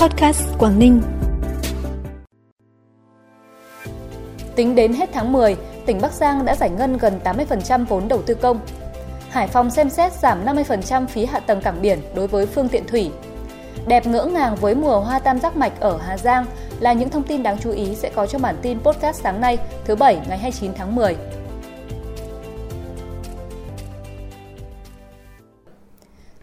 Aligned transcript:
Podcast 0.00 0.42
Quảng 0.58 0.78
Ninh. 0.78 1.02
Tính 4.56 4.74
đến 4.74 4.92
hết 4.92 5.08
tháng 5.12 5.32
10, 5.32 5.56
tỉnh 5.86 5.98
Bắc 6.02 6.12
Giang 6.12 6.44
đã 6.44 6.54
giải 6.54 6.70
ngân 6.70 6.98
gần 6.98 7.20
80% 7.24 7.84
vốn 7.84 8.08
đầu 8.08 8.22
tư 8.22 8.34
công. 8.34 8.60
Hải 9.30 9.46
Phòng 9.46 9.70
xem 9.70 9.90
xét 9.90 10.12
giảm 10.12 10.46
50% 10.46 11.06
phí 11.06 11.24
hạ 11.24 11.40
tầng 11.40 11.60
cảng 11.60 11.82
biển 11.82 11.98
đối 12.14 12.26
với 12.26 12.46
phương 12.46 12.68
tiện 12.68 12.86
thủy. 12.86 13.10
Đẹp 13.86 14.06
ngỡ 14.06 14.24
ngàng 14.24 14.56
với 14.56 14.74
mùa 14.74 15.00
hoa 15.00 15.18
tam 15.18 15.38
giác 15.38 15.56
mạch 15.56 15.80
ở 15.80 15.98
Hà 16.06 16.18
Giang 16.18 16.46
là 16.80 16.92
những 16.92 17.10
thông 17.10 17.22
tin 17.22 17.42
đáng 17.42 17.58
chú 17.58 17.70
ý 17.70 17.94
sẽ 17.94 18.10
có 18.14 18.26
trong 18.26 18.42
bản 18.42 18.56
tin 18.62 18.80
podcast 18.80 19.22
sáng 19.22 19.40
nay, 19.40 19.58
thứ 19.84 19.96
Bảy 19.96 20.18
ngày 20.28 20.38
29 20.38 20.72
tháng 20.74 20.94
10. 20.94 21.16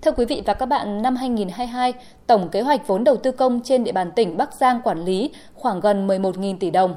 Thưa 0.06 0.12
quý 0.12 0.26
vị 0.26 0.42
và 0.46 0.54
các 0.54 0.66
bạn, 0.66 1.02
năm 1.02 1.16
2022, 1.16 1.94
tổng 2.28 2.50
kế 2.50 2.62
hoạch 2.62 2.88
vốn 2.88 3.04
đầu 3.04 3.18
tư 3.18 3.32
công 3.32 3.62
trên 3.64 3.84
địa 3.84 3.92
bàn 3.92 4.12
tỉnh 4.16 4.38
Bắc 4.38 4.54
Giang 4.54 4.82
quản 4.82 5.06
lý 5.06 5.32
khoảng 5.54 5.80
gần 5.80 6.08
11.000 6.08 6.58
tỷ 6.58 6.72
đồng. 6.72 6.96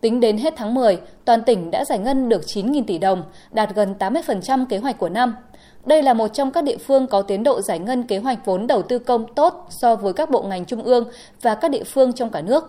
Tính 0.00 0.20
đến 0.20 0.38
hết 0.38 0.54
tháng 0.56 0.74
10, 0.74 0.98
toàn 1.24 1.42
tỉnh 1.42 1.70
đã 1.70 1.84
giải 1.84 1.98
ngân 1.98 2.28
được 2.28 2.42
9.000 2.46 2.84
tỷ 2.86 2.98
đồng, 2.98 3.22
đạt 3.50 3.74
gần 3.74 3.94
80% 3.98 4.66
kế 4.68 4.78
hoạch 4.78 4.98
của 4.98 5.08
năm. 5.08 5.36
Đây 5.86 6.02
là 6.02 6.14
một 6.14 6.28
trong 6.28 6.50
các 6.50 6.64
địa 6.64 6.76
phương 6.76 7.06
có 7.06 7.22
tiến 7.22 7.42
độ 7.42 7.60
giải 7.60 7.78
ngân 7.78 8.02
kế 8.02 8.18
hoạch 8.18 8.44
vốn 8.44 8.66
đầu 8.66 8.82
tư 8.82 8.98
công 8.98 9.34
tốt 9.34 9.66
so 9.70 9.96
với 9.96 10.12
các 10.12 10.30
bộ 10.30 10.42
ngành 10.42 10.64
trung 10.64 10.82
ương 10.82 11.04
và 11.42 11.54
các 11.54 11.70
địa 11.70 11.84
phương 11.84 12.12
trong 12.12 12.30
cả 12.30 12.40
nước. 12.40 12.64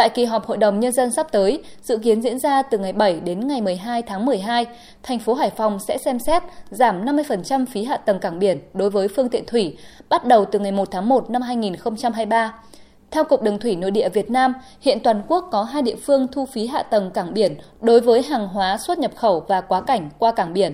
Tại 0.00 0.10
kỳ 0.10 0.24
họp 0.24 0.46
Hội 0.46 0.56
đồng 0.56 0.80
Nhân 0.80 0.92
dân 0.92 1.10
sắp 1.10 1.26
tới, 1.32 1.62
dự 1.82 1.98
kiến 1.98 2.22
diễn 2.22 2.38
ra 2.38 2.62
từ 2.62 2.78
ngày 2.78 2.92
7 2.92 3.20
đến 3.20 3.48
ngày 3.48 3.60
12 3.60 4.02
tháng 4.02 4.26
12, 4.26 4.66
thành 5.02 5.18
phố 5.18 5.34
Hải 5.34 5.50
Phòng 5.50 5.78
sẽ 5.78 5.98
xem 5.98 6.18
xét 6.18 6.42
giảm 6.70 7.04
50% 7.04 7.66
phí 7.66 7.84
hạ 7.84 7.96
tầng 7.96 8.18
cảng 8.18 8.38
biển 8.38 8.58
đối 8.74 8.90
với 8.90 9.08
phương 9.08 9.28
tiện 9.28 9.44
thủy, 9.46 9.76
bắt 10.08 10.24
đầu 10.24 10.44
từ 10.44 10.58
ngày 10.58 10.72
1 10.72 10.90
tháng 10.90 11.08
1 11.08 11.30
năm 11.30 11.42
2023. 11.42 12.54
Theo 13.10 13.24
Cục 13.24 13.42
Đường 13.42 13.58
thủy 13.58 13.76
Nội 13.76 13.90
địa 13.90 14.08
Việt 14.08 14.30
Nam, 14.30 14.54
hiện 14.80 15.00
toàn 15.00 15.22
quốc 15.28 15.48
có 15.52 15.62
hai 15.62 15.82
địa 15.82 15.96
phương 15.96 16.26
thu 16.32 16.46
phí 16.46 16.66
hạ 16.66 16.82
tầng 16.82 17.10
cảng 17.10 17.34
biển 17.34 17.54
đối 17.80 18.00
với 18.00 18.22
hàng 18.22 18.48
hóa 18.48 18.78
xuất 18.78 18.98
nhập 18.98 19.12
khẩu 19.16 19.44
và 19.48 19.60
quá 19.60 19.80
cảnh 19.80 20.10
qua 20.18 20.32
cảng 20.32 20.52
biển. 20.52 20.72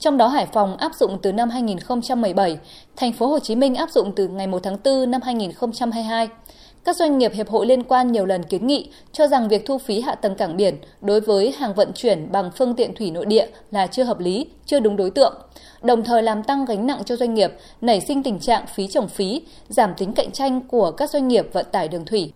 Trong 0.00 0.16
đó 0.16 0.28
Hải 0.28 0.46
Phòng 0.46 0.76
áp 0.76 0.94
dụng 0.94 1.18
từ 1.22 1.32
năm 1.32 1.50
2017, 1.50 2.58
thành 2.96 3.12
phố 3.12 3.26
Hồ 3.26 3.38
Chí 3.38 3.56
Minh 3.56 3.74
áp 3.74 3.90
dụng 3.90 4.12
từ 4.16 4.28
ngày 4.28 4.46
1 4.46 4.62
tháng 4.62 4.76
4 4.84 5.10
năm 5.10 5.20
2022. 5.22 6.28
Các 6.88 6.96
doanh 6.96 7.18
nghiệp 7.18 7.32
hiệp 7.34 7.48
hội 7.48 7.66
liên 7.66 7.82
quan 7.82 8.12
nhiều 8.12 8.26
lần 8.26 8.42
kiến 8.42 8.66
nghị 8.66 8.90
cho 9.12 9.26
rằng 9.26 9.48
việc 9.48 9.66
thu 9.66 9.78
phí 9.78 10.00
hạ 10.00 10.14
tầng 10.14 10.34
cảng 10.34 10.56
biển 10.56 10.76
đối 11.00 11.20
với 11.20 11.52
hàng 11.52 11.74
vận 11.74 11.92
chuyển 11.94 12.32
bằng 12.32 12.50
phương 12.56 12.74
tiện 12.74 12.94
thủy 12.94 13.10
nội 13.10 13.26
địa 13.26 13.46
là 13.70 13.86
chưa 13.86 14.04
hợp 14.04 14.20
lý, 14.20 14.46
chưa 14.66 14.80
đúng 14.80 14.96
đối 14.96 15.10
tượng, 15.10 15.34
đồng 15.82 16.04
thời 16.04 16.22
làm 16.22 16.42
tăng 16.42 16.64
gánh 16.64 16.86
nặng 16.86 17.02
cho 17.04 17.16
doanh 17.16 17.34
nghiệp, 17.34 17.52
nảy 17.80 18.00
sinh 18.00 18.22
tình 18.22 18.38
trạng 18.38 18.66
phí 18.66 18.86
trồng 18.86 19.08
phí, 19.08 19.42
giảm 19.68 19.94
tính 19.96 20.12
cạnh 20.12 20.30
tranh 20.30 20.60
của 20.60 20.90
các 20.90 21.10
doanh 21.10 21.28
nghiệp 21.28 21.48
vận 21.52 21.66
tải 21.72 21.88
đường 21.88 22.04
thủy. 22.04 22.32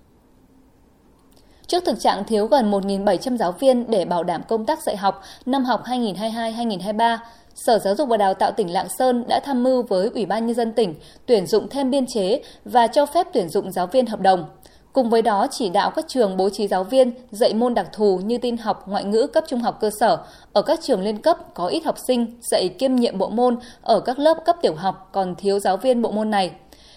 Trước 1.67 1.85
thực 1.85 2.01
trạng 2.01 2.25
thiếu 2.25 2.47
gần 2.47 2.71
1.700 2.71 3.37
giáo 3.37 3.53
viên 3.53 3.91
để 3.91 4.05
bảo 4.05 4.25
đảm 4.25 4.43
công 4.49 4.67
tác 4.67 4.83
dạy 4.83 4.97
học 4.97 5.23
năm 5.47 5.65
học 5.65 5.83
2022-2023, 5.85 7.19
Sở 7.55 7.79
Giáo 7.79 7.95
dục 7.95 8.09
và 8.09 8.17
Đào 8.17 8.35
tạo 8.35 8.53
tỉnh 8.53 8.73
Lạng 8.73 8.89
Sơn 8.99 9.25
đã 9.29 9.41
tham 9.41 9.63
mưu 9.63 9.83
với 9.83 10.11
Ủy 10.15 10.27
ban 10.27 10.47
Nhân 10.47 10.57
dân 10.57 10.73
tỉnh 10.73 10.95
tuyển 11.27 11.47
dụng 11.47 11.69
thêm 11.69 11.91
biên 11.91 12.07
chế 12.07 12.43
và 12.65 12.87
cho 12.87 13.07
phép 13.07 13.27
tuyển 13.33 13.49
dụng 13.49 13.73
giáo 13.73 13.87
viên 13.87 14.07
hợp 14.07 14.21
đồng. 14.21 14.45
Cùng 14.93 15.11
với 15.11 15.23
đó 15.23 15.47
chỉ 15.51 15.69
đạo 15.69 15.91
các 15.97 16.05
trường 16.09 16.37
bố 16.37 16.51
trí 16.51 16.69
giáo 16.69 16.85
viên 16.85 17.13
dạy 17.31 17.55
môn 17.55 17.75
đặc 17.75 17.87
thù 17.93 18.21
như 18.25 18.39
tin 18.39 18.57
học, 18.57 18.89
ngoại 18.89 19.05
ngữ 19.05 19.27
cấp 19.27 19.45
trung 19.49 19.61
học 19.61 19.79
cơ 19.81 19.91
sở 20.01 20.19
ở 20.53 20.63
các 20.63 20.81
trường 20.83 21.03
liên 21.03 21.19
cấp 21.19 21.55
có 21.55 21.67
ít 21.67 21.85
học 21.85 21.97
sinh 22.07 22.27
dạy 22.41 22.69
kiêm 22.69 22.97
nhiệm 22.97 23.19
bộ 23.19 23.29
môn 23.29 23.57
ở 23.83 24.01
các 24.01 24.19
lớp 24.19 24.45
cấp 24.45 24.57
tiểu 24.63 24.75
học 24.75 25.09
còn 25.13 25.35
thiếu 25.35 25.59
giáo 25.59 25.77
viên 25.77 26.03
bộ 26.03 26.11
môn 26.11 26.31
này. 26.31 26.51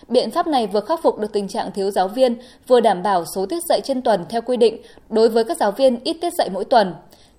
Biện 0.07 0.31
pháp 0.31 0.47
này 0.47 0.67
vừa 0.67 0.79
khắc 0.79 1.01
phục 1.03 1.19
được 1.19 1.33
tình 1.33 1.47
trạng 1.47 1.71
thiếu 1.71 1.91
giáo 1.91 2.07
viên, 2.07 2.35
vừa 2.67 2.79
đảm 2.79 3.03
bảo 3.03 3.25
số 3.35 3.45
tiết 3.45 3.63
dạy 3.69 3.81
trên 3.83 4.01
tuần 4.01 4.25
theo 4.29 4.41
quy 4.41 4.57
định 4.57 4.81
đối 5.09 5.29
với 5.29 5.43
các 5.43 5.57
giáo 5.57 5.71
viên 5.71 5.99
ít 6.03 6.17
tiết 6.21 6.33
dạy 6.33 6.49
mỗi 6.49 6.65
tuần. 6.65 6.93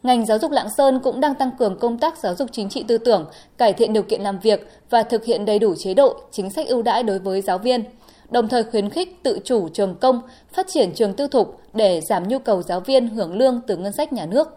Ngành 0.06 0.26
giáo 0.26 0.38
dục 0.38 0.50
Lạng 0.50 0.70
Sơn 0.70 1.00
cũng 1.00 1.20
đang 1.20 1.34
tăng 1.34 1.50
cường 1.58 1.78
công 1.78 1.98
tác 1.98 2.18
giáo 2.18 2.34
dục 2.34 2.48
chính 2.52 2.68
trị 2.68 2.84
tư 2.88 2.98
tưởng, 2.98 3.26
cải 3.58 3.72
thiện 3.72 3.92
điều 3.92 4.02
kiện 4.02 4.22
làm 4.22 4.38
việc 4.38 4.68
và 4.90 5.02
thực 5.02 5.24
hiện 5.24 5.44
đầy 5.44 5.58
đủ 5.58 5.74
chế 5.78 5.94
độ, 5.94 6.20
chính 6.30 6.50
sách 6.50 6.66
ưu 6.66 6.82
đãi 6.82 7.02
đối 7.02 7.18
với 7.18 7.40
giáo 7.40 7.58
viên 7.58 7.84
đồng 8.30 8.48
thời 8.48 8.64
khuyến 8.64 8.90
khích 8.90 9.22
tự 9.22 9.38
chủ 9.44 9.68
trường 9.68 9.94
công, 9.94 10.20
phát 10.52 10.66
triển 10.68 10.92
trường 10.94 11.14
tư 11.14 11.26
thục 11.26 11.60
để 11.74 12.00
giảm 12.00 12.28
nhu 12.28 12.38
cầu 12.38 12.62
giáo 12.62 12.80
viên 12.80 13.08
hưởng 13.08 13.38
lương 13.38 13.60
từ 13.66 13.76
ngân 13.76 13.92
sách 13.92 14.12
nhà 14.12 14.26
nước. 14.26 14.48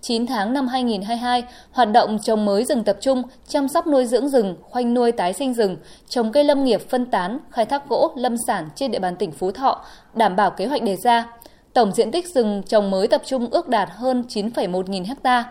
9 0.00 0.26
tháng 0.26 0.52
năm 0.52 0.68
2022, 0.68 1.42
hoạt 1.70 1.92
động 1.92 2.18
trồng 2.22 2.44
mới 2.44 2.64
rừng 2.64 2.84
tập 2.84 2.96
trung, 3.00 3.22
chăm 3.48 3.68
sóc 3.68 3.86
nuôi 3.86 4.06
dưỡng 4.06 4.28
rừng, 4.28 4.56
khoanh 4.62 4.94
nuôi 4.94 5.12
tái 5.12 5.32
sinh 5.32 5.54
rừng, 5.54 5.76
trồng 6.08 6.32
cây 6.32 6.44
lâm 6.44 6.64
nghiệp 6.64 6.80
phân 6.88 7.06
tán, 7.06 7.38
khai 7.50 7.66
thác 7.66 7.88
gỗ, 7.88 8.12
lâm 8.16 8.36
sản 8.46 8.68
trên 8.74 8.90
địa 8.90 8.98
bàn 8.98 9.16
tỉnh 9.16 9.32
Phú 9.32 9.50
Thọ, 9.50 9.84
đảm 10.14 10.36
bảo 10.36 10.50
kế 10.50 10.66
hoạch 10.66 10.82
đề 10.82 10.96
ra. 10.96 11.26
Tổng 11.72 11.92
diện 11.92 12.10
tích 12.10 12.28
rừng 12.28 12.62
trồng 12.66 12.90
mới 12.90 13.08
tập 13.08 13.22
trung 13.24 13.50
ước 13.50 13.68
đạt 13.68 13.88
hơn 13.92 14.24
9,1 14.28 14.82
nghìn 14.86 15.04
ha. 15.24 15.44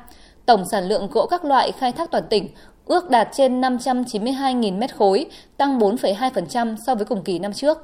Tổng 0.45 0.65
sản 0.65 0.87
lượng 0.87 1.07
gỗ 1.11 1.25
các 1.25 1.45
loại 1.45 1.71
khai 1.71 1.91
thác 1.91 2.11
toàn 2.11 2.23
tỉnh 2.29 2.47
ước 2.85 3.09
đạt 3.09 3.27
trên 3.31 3.61
592.000 3.61 4.77
mét 4.77 4.95
khối, 4.95 5.25
tăng 5.57 5.79
4,2% 5.79 6.75
so 6.85 6.95
với 6.95 7.05
cùng 7.05 7.23
kỳ 7.23 7.39
năm 7.39 7.53
trước. 7.53 7.77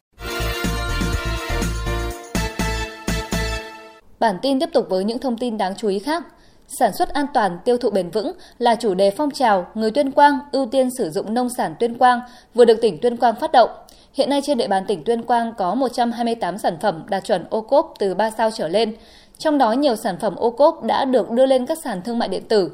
Bản 4.20 4.36
tin 4.42 4.60
tiếp 4.60 4.70
tục 4.74 4.86
với 4.90 5.04
những 5.04 5.20
thông 5.20 5.38
tin 5.38 5.58
đáng 5.58 5.74
chú 5.78 5.88
ý 5.88 6.00
khác. 6.00 6.24
Sản 6.68 6.94
xuất 6.94 7.14
an 7.14 7.26
toàn, 7.34 7.60
tiêu 7.66 7.78
thụ 7.78 7.90
bền 7.90 8.10
vững 8.10 8.32
là 8.58 8.76
chủ 8.76 8.94
đề 8.94 9.12
phong 9.12 9.32
trào 9.32 9.68
người 9.74 9.92
Tuyên 9.92 10.12
Quang 10.12 10.40
ưu 10.52 10.66
tiên 10.66 10.90
sử 10.98 11.10
dụng 11.10 11.34
nông 11.34 11.50
sản 11.50 11.76
Tuyên 11.80 11.98
Quang 11.98 12.20
vừa 12.54 12.66
được 12.66 12.78
tỉnh 12.82 12.98
Tuyên 13.02 13.18
Quang 13.18 13.36
phát 13.36 13.52
động. 13.52 13.70
Hiện 14.14 14.30
nay 14.30 14.42
trên 14.44 14.58
địa 14.58 14.68
bàn 14.68 14.86
tỉnh 14.88 15.04
Tuyên 15.04 15.24
Quang 15.24 15.54
có 15.58 15.76
128 15.76 16.58
sản 16.58 16.78
phẩm 16.82 17.04
đạt 17.10 17.24
chuẩn 17.24 17.46
ô 17.50 17.62
cốp 17.62 17.94
từ 18.00 18.16
3 18.16 18.30
sao 18.32 18.52
trở 18.52 18.68
lên. 18.68 18.96
Trong 19.38 19.58
đó 19.58 19.72
nhiều 19.72 19.96
sản 19.96 20.18
phẩm 20.18 20.36
ô 20.36 20.50
cốp 20.50 20.84
đã 20.84 21.06
được 21.06 21.32
đưa 21.32 21.46
lên 21.46 21.66
các 21.66 21.78
sàn 21.84 22.02
thương 22.02 22.20
mại 22.20 22.28
điện 22.28 22.44
tử. 22.48 22.72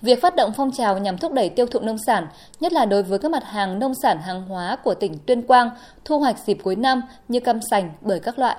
Việc 0.00 0.22
phát 0.22 0.36
động 0.36 0.52
phong 0.56 0.72
trào 0.72 0.98
nhằm 0.98 1.18
thúc 1.18 1.32
đẩy 1.32 1.48
tiêu 1.48 1.66
thụ 1.66 1.80
nông 1.80 1.98
sản, 2.06 2.26
nhất 2.60 2.72
là 2.72 2.84
đối 2.84 3.02
với 3.02 3.18
các 3.18 3.30
mặt 3.30 3.44
hàng 3.44 3.78
nông 3.78 3.94
sản 3.94 4.18
hàng 4.18 4.42
hóa 4.42 4.76
của 4.76 4.94
tỉnh 4.94 5.18
Tuyên 5.26 5.42
Quang, 5.42 5.70
thu 6.04 6.18
hoạch 6.18 6.38
dịp 6.46 6.58
cuối 6.62 6.76
năm 6.76 7.02
như 7.28 7.40
cam 7.40 7.60
sành, 7.70 7.92
bưởi 8.00 8.20
các 8.20 8.38
loại. 8.38 8.56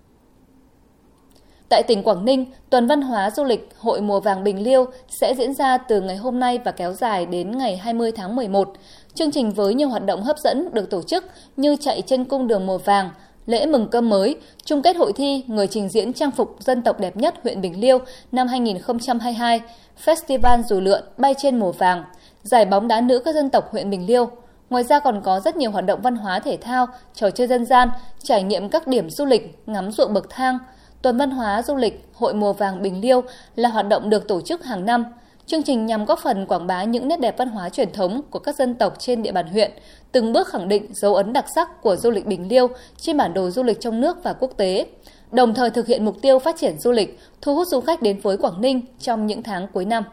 Tại 1.69 1.83
tỉnh 1.83 2.03
Quảng 2.03 2.25
Ninh, 2.25 2.45
tuần 2.69 2.87
văn 2.87 3.01
hóa 3.01 3.29
du 3.29 3.43
lịch 3.43 3.69
Hội 3.77 4.01
mùa 4.01 4.19
vàng 4.19 4.43
Bình 4.43 4.63
Liêu 4.63 4.85
sẽ 5.21 5.33
diễn 5.37 5.53
ra 5.53 5.77
từ 5.77 6.01
ngày 6.01 6.15
hôm 6.15 6.39
nay 6.39 6.59
và 6.65 6.71
kéo 6.71 6.93
dài 6.93 7.25
đến 7.25 7.57
ngày 7.57 7.77
20 7.77 8.11
tháng 8.11 8.35
11. 8.35 8.73
Chương 9.13 9.31
trình 9.31 9.51
với 9.51 9.73
nhiều 9.73 9.89
hoạt 9.89 10.05
động 10.05 10.23
hấp 10.23 10.37
dẫn 10.39 10.69
được 10.73 10.89
tổ 10.89 11.01
chức 11.01 11.25
như 11.57 11.75
chạy 11.75 12.01
trên 12.01 12.25
cung 12.25 12.47
đường 12.47 12.65
mùa 12.65 12.77
vàng, 12.77 13.09
lễ 13.45 13.65
mừng 13.65 13.87
cơm 13.87 14.09
mới, 14.09 14.35
chung 14.65 14.81
kết 14.81 14.95
hội 14.95 15.13
thi 15.13 15.43
người 15.47 15.67
trình 15.67 15.89
diễn 15.89 16.13
trang 16.13 16.31
phục 16.31 16.55
dân 16.59 16.81
tộc 16.81 16.99
đẹp 16.99 17.17
nhất 17.17 17.35
huyện 17.43 17.61
Bình 17.61 17.79
Liêu 17.81 17.99
năm 18.31 18.47
2022, 18.47 19.61
Festival 20.05 20.63
dù 20.63 20.79
lượn 20.79 21.03
bay 21.17 21.33
trên 21.37 21.59
mùa 21.59 21.71
vàng, 21.71 22.03
giải 22.43 22.65
bóng 22.65 22.87
đá 22.87 23.01
nữ 23.01 23.19
các 23.19 23.35
dân 23.35 23.49
tộc 23.49 23.71
huyện 23.71 23.89
Bình 23.89 24.05
Liêu. 24.05 24.29
Ngoài 24.69 24.83
ra 24.83 24.99
còn 24.99 25.21
có 25.21 25.39
rất 25.39 25.55
nhiều 25.55 25.71
hoạt 25.71 25.85
động 25.85 26.01
văn 26.01 26.15
hóa 26.15 26.39
thể 26.39 26.57
thao, 26.57 26.87
trò 27.13 27.29
chơi 27.29 27.47
dân 27.47 27.65
gian, 27.65 27.89
trải 28.23 28.43
nghiệm 28.43 28.69
các 28.69 28.87
điểm 28.87 29.09
du 29.09 29.25
lịch, 29.25 29.57
ngắm 29.65 29.91
ruộng 29.91 30.13
bậc 30.13 30.29
thang. 30.29 30.57
Tuần 31.05 31.17
văn 31.17 31.31
hóa 31.31 31.61
du 31.61 31.75
lịch 31.75 32.05
Hội 32.13 32.33
mùa 32.33 32.53
vàng 32.53 32.81
Bình 32.81 33.01
Liêu 33.01 33.23
là 33.55 33.69
hoạt 33.69 33.87
động 33.87 34.09
được 34.09 34.27
tổ 34.27 34.41
chức 34.41 34.63
hàng 34.63 34.85
năm. 34.85 35.05
Chương 35.45 35.63
trình 35.63 35.85
nhằm 35.85 36.05
góp 36.05 36.19
phần 36.19 36.45
quảng 36.45 36.67
bá 36.67 36.83
những 36.83 37.07
nét 37.07 37.19
đẹp 37.19 37.37
văn 37.37 37.49
hóa 37.49 37.69
truyền 37.69 37.91
thống 37.91 38.21
của 38.29 38.39
các 38.39 38.55
dân 38.55 38.75
tộc 38.75 38.95
trên 38.99 39.23
địa 39.23 39.31
bàn 39.31 39.47
huyện, 39.47 39.71
từng 40.11 40.33
bước 40.33 40.47
khẳng 40.47 40.67
định 40.67 40.93
dấu 40.93 41.15
ấn 41.15 41.33
đặc 41.33 41.45
sắc 41.55 41.81
của 41.81 41.95
du 41.95 42.11
lịch 42.11 42.25
Bình 42.25 42.47
Liêu 42.47 42.67
trên 42.97 43.17
bản 43.17 43.33
đồ 43.33 43.49
du 43.49 43.63
lịch 43.63 43.79
trong 43.79 44.01
nước 44.01 44.23
và 44.23 44.33
quốc 44.33 44.51
tế 44.57 44.85
đồng 45.31 45.53
thời 45.53 45.69
thực 45.69 45.87
hiện 45.87 46.05
mục 46.05 46.21
tiêu 46.21 46.39
phát 46.39 46.55
triển 46.57 46.79
du 46.79 46.91
lịch, 46.91 47.19
thu 47.41 47.55
hút 47.55 47.67
du 47.67 47.81
khách 47.81 48.01
đến 48.01 48.19
với 48.19 48.37
Quảng 48.37 48.61
Ninh 48.61 48.81
trong 48.99 49.27
những 49.27 49.43
tháng 49.43 49.67
cuối 49.67 49.85
năm. 49.85 50.03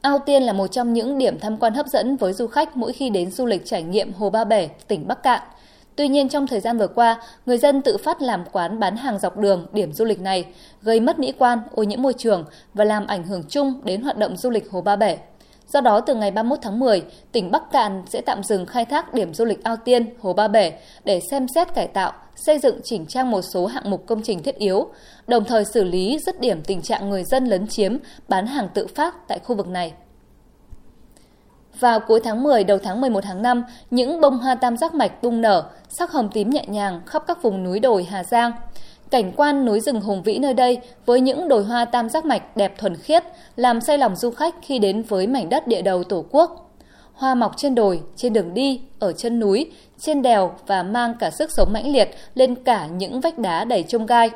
Ao 0.00 0.18
Tiên 0.18 0.42
là 0.42 0.52
một 0.52 0.66
trong 0.66 0.92
những 0.92 1.18
điểm 1.18 1.38
tham 1.40 1.56
quan 1.56 1.74
hấp 1.74 1.86
dẫn 1.86 2.16
với 2.16 2.32
du 2.32 2.46
khách 2.46 2.76
mỗi 2.76 2.92
khi 2.92 3.10
đến 3.10 3.30
du 3.30 3.46
lịch 3.46 3.66
trải 3.66 3.82
nghiệm 3.82 4.12
Hồ 4.12 4.30
Ba 4.30 4.44
Bể, 4.44 4.68
tỉnh 4.88 5.08
Bắc 5.08 5.22
Cạn. 5.22 5.42
Tuy 5.98 6.08
nhiên 6.08 6.28
trong 6.28 6.46
thời 6.46 6.60
gian 6.60 6.78
vừa 6.78 6.86
qua, 6.86 7.22
người 7.46 7.58
dân 7.58 7.82
tự 7.82 7.96
phát 7.96 8.22
làm 8.22 8.44
quán 8.52 8.78
bán 8.78 8.96
hàng 8.96 9.18
dọc 9.18 9.38
đường 9.38 9.66
điểm 9.72 9.92
du 9.92 10.04
lịch 10.04 10.20
này, 10.20 10.44
gây 10.82 11.00
mất 11.00 11.18
mỹ 11.18 11.32
quan, 11.38 11.58
ô 11.74 11.82
nhiễm 11.82 12.02
môi 12.02 12.12
trường 12.12 12.44
và 12.74 12.84
làm 12.84 13.06
ảnh 13.06 13.24
hưởng 13.24 13.42
chung 13.48 13.80
đến 13.84 14.02
hoạt 14.02 14.18
động 14.18 14.36
du 14.36 14.50
lịch 14.50 14.70
Hồ 14.70 14.80
Ba 14.80 14.96
Bể. 14.96 15.18
Do 15.72 15.80
đó, 15.80 16.00
từ 16.00 16.14
ngày 16.14 16.30
31 16.30 16.58
tháng 16.62 16.78
10, 16.78 17.02
tỉnh 17.32 17.50
Bắc 17.50 17.70
Cạn 17.72 18.02
sẽ 18.08 18.20
tạm 18.20 18.42
dừng 18.42 18.66
khai 18.66 18.84
thác 18.84 19.14
điểm 19.14 19.34
du 19.34 19.44
lịch 19.44 19.64
Ao 19.64 19.76
Tiên, 19.76 20.06
Hồ 20.20 20.32
Ba 20.32 20.48
Bể 20.48 20.72
để 21.04 21.20
xem 21.30 21.46
xét 21.54 21.74
cải 21.74 21.86
tạo, 21.86 22.12
xây 22.36 22.58
dựng 22.58 22.80
chỉnh 22.84 23.06
trang 23.06 23.30
một 23.30 23.42
số 23.42 23.66
hạng 23.66 23.90
mục 23.90 24.06
công 24.06 24.22
trình 24.22 24.42
thiết 24.42 24.58
yếu, 24.58 24.88
đồng 25.26 25.44
thời 25.44 25.64
xử 25.64 25.84
lý 25.84 26.18
dứt 26.26 26.40
điểm 26.40 26.62
tình 26.62 26.82
trạng 26.82 27.10
người 27.10 27.24
dân 27.24 27.46
lấn 27.46 27.66
chiếm, 27.66 27.96
bán 28.28 28.46
hàng 28.46 28.68
tự 28.74 28.86
phát 28.86 29.28
tại 29.28 29.38
khu 29.38 29.56
vực 29.56 29.68
này. 29.68 29.92
Vào 31.80 32.00
cuối 32.00 32.20
tháng 32.24 32.42
10 32.42 32.64
đầu 32.64 32.78
tháng 32.78 33.00
11 33.00 33.20
tháng 33.24 33.42
5, 33.42 33.64
những 33.90 34.20
bông 34.20 34.38
hoa 34.38 34.54
tam 34.54 34.76
giác 34.76 34.94
mạch 34.94 35.22
bung 35.22 35.40
nở, 35.40 35.64
sắc 35.88 36.12
hồng 36.12 36.28
tím 36.32 36.50
nhẹ 36.50 36.64
nhàng 36.66 37.00
khắp 37.06 37.24
các 37.26 37.42
vùng 37.42 37.64
núi 37.64 37.80
đồi 37.80 38.04
Hà 38.04 38.24
Giang. 38.24 38.52
Cảnh 39.10 39.32
quan 39.36 39.64
núi 39.64 39.80
rừng 39.80 40.00
hùng 40.00 40.22
vĩ 40.22 40.38
nơi 40.38 40.54
đây 40.54 40.78
với 41.06 41.20
những 41.20 41.48
đồi 41.48 41.64
hoa 41.64 41.84
tam 41.84 42.08
giác 42.08 42.24
mạch 42.24 42.56
đẹp 42.56 42.78
thuần 42.78 42.96
khiết 42.96 43.24
làm 43.56 43.80
say 43.80 43.98
lòng 43.98 44.16
du 44.16 44.30
khách 44.30 44.54
khi 44.62 44.78
đến 44.78 45.02
với 45.02 45.26
mảnh 45.26 45.48
đất 45.48 45.66
địa 45.66 45.82
đầu 45.82 46.04
Tổ 46.04 46.24
quốc. 46.30 46.74
hoa 47.12 47.34
mọc 47.34 47.56
trên 47.56 47.74
đồi, 47.74 48.00
trên 48.16 48.32
đường 48.32 48.54
đi, 48.54 48.80
ở 48.98 49.12
chân 49.12 49.40
núi, 49.40 49.72
trên 49.98 50.22
đèo 50.22 50.54
và 50.66 50.82
mang 50.82 51.14
cả 51.20 51.30
sức 51.30 51.50
sống 51.52 51.72
mãnh 51.72 51.92
liệt 51.92 52.10
lên 52.34 52.54
cả 52.54 52.86
những 52.86 53.20
vách 53.20 53.38
đá 53.38 53.64
đầy 53.64 53.82
trông 53.82 54.06
gai. 54.06 54.30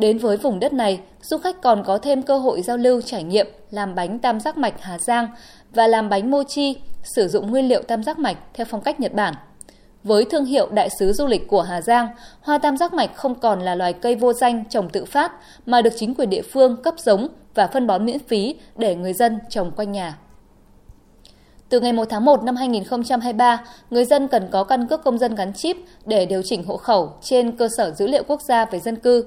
Đến 0.00 0.18
với 0.18 0.36
vùng 0.36 0.60
đất 0.60 0.72
này, 0.72 1.00
du 1.22 1.38
khách 1.38 1.62
còn 1.62 1.84
có 1.84 1.98
thêm 1.98 2.22
cơ 2.22 2.38
hội 2.38 2.62
giao 2.62 2.76
lưu 2.76 3.00
trải 3.00 3.22
nghiệm 3.22 3.46
làm 3.70 3.94
bánh 3.94 4.18
tam 4.18 4.40
giác 4.40 4.58
mạch 4.58 4.74
Hà 4.80 4.98
Giang 4.98 5.28
và 5.74 5.86
làm 5.86 6.08
bánh 6.08 6.30
mochi 6.30 6.76
sử 7.02 7.28
dụng 7.28 7.50
nguyên 7.50 7.68
liệu 7.68 7.82
tam 7.82 8.02
giác 8.02 8.18
mạch 8.18 8.36
theo 8.54 8.66
phong 8.70 8.80
cách 8.80 9.00
Nhật 9.00 9.12
Bản. 9.14 9.34
Với 10.04 10.24
thương 10.24 10.44
hiệu 10.44 10.68
đại 10.72 10.88
sứ 10.98 11.12
du 11.12 11.26
lịch 11.26 11.48
của 11.48 11.62
Hà 11.62 11.80
Giang, 11.80 12.08
hoa 12.40 12.58
tam 12.58 12.76
giác 12.76 12.94
mạch 12.94 13.14
không 13.14 13.34
còn 13.34 13.60
là 13.60 13.74
loài 13.74 13.92
cây 13.92 14.14
vô 14.16 14.32
danh 14.32 14.64
trồng 14.70 14.88
tự 14.88 15.04
phát 15.04 15.32
mà 15.66 15.82
được 15.82 15.92
chính 15.96 16.14
quyền 16.14 16.30
địa 16.30 16.42
phương 16.42 16.82
cấp 16.82 16.94
giống 16.98 17.28
và 17.54 17.66
phân 17.66 17.86
bón 17.86 18.06
miễn 18.06 18.18
phí 18.18 18.54
để 18.76 18.94
người 18.94 19.12
dân 19.12 19.38
trồng 19.48 19.70
quanh 19.70 19.92
nhà. 19.92 20.18
Từ 21.68 21.80
ngày 21.80 21.92
1 21.92 22.04
tháng 22.10 22.24
1 22.24 22.42
năm 22.42 22.56
2023, 22.56 23.64
người 23.90 24.04
dân 24.04 24.28
cần 24.28 24.48
có 24.50 24.64
căn 24.64 24.86
cước 24.86 25.04
công 25.04 25.18
dân 25.18 25.34
gắn 25.34 25.52
chip 25.52 25.76
để 26.04 26.26
điều 26.26 26.42
chỉnh 26.44 26.64
hộ 26.64 26.76
khẩu 26.76 27.12
trên 27.22 27.52
cơ 27.52 27.68
sở 27.76 27.90
dữ 27.90 28.06
liệu 28.06 28.22
quốc 28.26 28.42
gia 28.42 28.64
về 28.64 28.80
dân 28.80 28.96
cư 28.96 29.24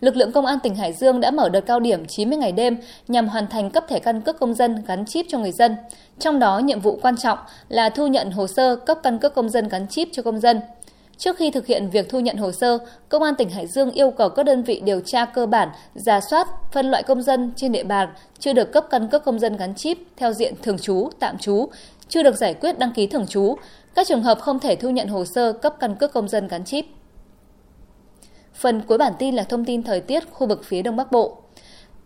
lực 0.00 0.16
lượng 0.16 0.32
công 0.32 0.46
an 0.46 0.58
tỉnh 0.62 0.74
Hải 0.74 0.92
Dương 0.92 1.20
đã 1.20 1.30
mở 1.30 1.48
đợt 1.48 1.60
cao 1.60 1.80
điểm 1.80 2.06
90 2.06 2.38
ngày 2.38 2.52
đêm 2.52 2.76
nhằm 3.08 3.28
hoàn 3.28 3.46
thành 3.46 3.70
cấp 3.70 3.84
thẻ 3.88 3.98
căn 3.98 4.20
cước 4.20 4.40
công 4.40 4.54
dân 4.54 4.82
gắn 4.86 5.06
chip 5.06 5.26
cho 5.28 5.38
người 5.38 5.52
dân. 5.52 5.76
Trong 6.18 6.38
đó, 6.38 6.58
nhiệm 6.58 6.80
vụ 6.80 6.98
quan 7.02 7.16
trọng 7.16 7.38
là 7.68 7.88
thu 7.88 8.06
nhận 8.06 8.30
hồ 8.30 8.46
sơ 8.46 8.76
cấp 8.76 8.98
căn 9.02 9.18
cước 9.18 9.34
công 9.34 9.48
dân 9.48 9.68
gắn 9.68 9.88
chip 9.88 10.08
cho 10.12 10.22
công 10.22 10.40
dân. 10.40 10.60
Trước 11.18 11.36
khi 11.36 11.50
thực 11.50 11.66
hiện 11.66 11.90
việc 11.90 12.08
thu 12.08 12.20
nhận 12.20 12.36
hồ 12.36 12.52
sơ, 12.52 12.78
Công 13.08 13.22
an 13.22 13.34
tỉnh 13.34 13.50
Hải 13.50 13.66
Dương 13.66 13.90
yêu 13.90 14.10
cầu 14.10 14.28
các 14.28 14.42
đơn 14.42 14.62
vị 14.62 14.80
điều 14.84 15.00
tra 15.00 15.24
cơ 15.24 15.46
bản, 15.46 15.68
giả 15.94 16.20
soát, 16.30 16.48
phân 16.72 16.90
loại 16.90 17.02
công 17.02 17.22
dân 17.22 17.52
trên 17.56 17.72
địa 17.72 17.84
bàn 17.84 18.08
chưa 18.38 18.52
được 18.52 18.72
cấp 18.72 18.86
căn 18.90 19.08
cước 19.08 19.24
công 19.24 19.38
dân 19.38 19.56
gắn 19.56 19.74
chip 19.74 19.98
theo 20.16 20.32
diện 20.32 20.54
thường 20.62 20.78
trú, 20.78 21.08
tạm 21.18 21.38
trú, 21.38 21.68
chưa 22.08 22.22
được 22.22 22.36
giải 22.36 22.54
quyết 22.54 22.78
đăng 22.78 22.92
ký 22.92 23.06
thường 23.06 23.26
trú, 23.26 23.56
các 23.94 24.06
trường 24.06 24.22
hợp 24.22 24.40
không 24.40 24.60
thể 24.60 24.76
thu 24.76 24.90
nhận 24.90 25.08
hồ 25.08 25.24
sơ 25.24 25.52
cấp 25.52 25.76
căn 25.80 25.94
cước 25.94 26.12
công 26.12 26.28
dân 26.28 26.48
gắn 26.48 26.64
chip. 26.64 26.84
Phần 28.54 28.82
cuối 28.86 28.98
bản 28.98 29.12
tin 29.18 29.34
là 29.34 29.42
thông 29.42 29.64
tin 29.64 29.82
thời 29.82 30.00
tiết 30.00 30.30
khu 30.30 30.46
vực 30.46 30.64
phía 30.64 30.82
Đông 30.82 30.96
Bắc 30.96 31.12
Bộ. 31.12 31.36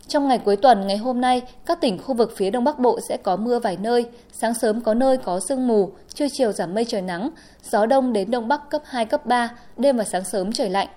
Trong 0.08 0.28
ngày 0.28 0.38
cuối 0.38 0.56
tuần 0.56 0.86
ngày 0.86 0.96
hôm 0.96 1.20
nay, 1.20 1.42
các 1.66 1.80
tỉnh 1.80 1.98
khu 1.98 2.14
vực 2.14 2.32
phía 2.36 2.50
Đông 2.50 2.64
Bắc 2.64 2.78
Bộ 2.78 3.00
sẽ 3.08 3.16
có 3.16 3.36
mưa 3.36 3.58
vài 3.58 3.76
nơi, 3.82 4.06
sáng 4.32 4.54
sớm 4.54 4.80
có 4.80 4.94
nơi 4.94 5.16
có 5.16 5.40
sương 5.40 5.66
mù, 5.66 5.90
trưa 6.14 6.26
chiều 6.32 6.52
giảm 6.52 6.74
mây 6.74 6.84
trời 6.84 7.02
nắng, 7.02 7.30
gió 7.70 7.86
đông 7.86 8.12
đến 8.12 8.30
đông 8.30 8.48
bắc 8.48 8.70
cấp 8.70 8.82
2 8.84 9.04
cấp 9.04 9.26
3, 9.26 9.50
đêm 9.76 9.96
và 9.96 10.04
sáng 10.04 10.24
sớm 10.24 10.52
trời 10.52 10.70
lạnh. 10.70 10.88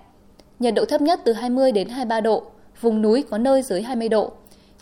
Nhiệt 0.58 0.74
độ 0.74 0.84
thấp 0.84 1.00
nhất 1.00 1.20
từ 1.24 1.32
20 1.32 1.72
đến 1.72 1.88
23 1.88 2.20
độ, 2.20 2.42
vùng 2.80 3.02
núi 3.02 3.24
có 3.30 3.38
nơi 3.38 3.62
dưới 3.62 3.82
20 3.82 4.08
độ. 4.08 4.32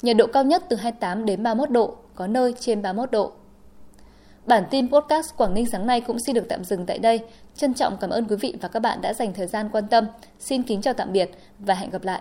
Nhiệt 0.03 0.17
độ 0.17 0.27
cao 0.27 0.45
nhất 0.45 0.65
từ 0.69 0.77
28 0.77 1.25
đến 1.25 1.43
31 1.43 1.71
độ, 1.71 1.97
có 2.15 2.27
nơi 2.27 2.55
trên 2.61 2.83
31 2.83 3.11
độ. 3.11 3.33
Bản 4.47 4.65
tin 4.71 4.91
podcast 4.93 5.37
Quảng 5.37 5.55
Ninh 5.55 5.67
sáng 5.67 5.87
nay 5.87 6.01
cũng 6.01 6.19
xin 6.19 6.35
được 6.35 6.47
tạm 6.49 6.65
dừng 6.65 6.87
tại 6.87 6.99
đây. 6.99 7.21
Trân 7.57 7.75
trọng 7.75 7.97
cảm 8.01 8.11
ơn 8.11 8.25
quý 8.25 8.37
vị 8.37 8.55
và 8.61 8.69
các 8.69 8.81
bạn 8.81 9.01
đã 9.01 9.15
dành 9.15 9.35
thời 9.35 9.47
gian 9.47 9.69
quan 9.73 9.89
tâm. 9.89 10.07
Xin 10.39 10.63
kính 10.63 10.81
chào 10.81 10.95
tạm 10.95 11.13
biệt 11.13 11.31
và 11.59 11.75
hẹn 11.75 11.91
gặp 11.91 12.05
lại. 12.05 12.19